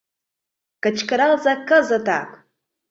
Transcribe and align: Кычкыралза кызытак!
Кычкыралза 0.83 1.53
кызытак! 1.69 2.29